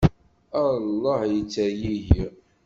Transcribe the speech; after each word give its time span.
Allah 0.63 1.21
yettergigi! 1.33 2.23